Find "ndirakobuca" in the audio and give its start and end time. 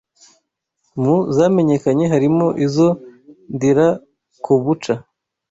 3.55-4.93